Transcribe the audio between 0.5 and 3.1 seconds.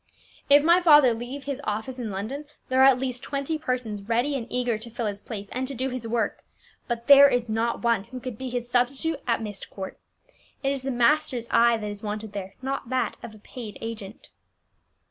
my father leave his office in London, there are at